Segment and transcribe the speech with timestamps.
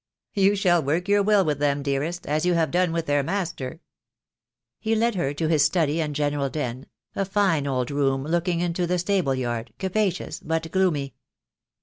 [0.33, 3.81] "You shall work your will with them, dearest, as you have done with their master."
[4.79, 8.87] He led her to his study and general den, a tine old room looking into
[8.87, 11.13] the stable yard, capacious, but gloomy.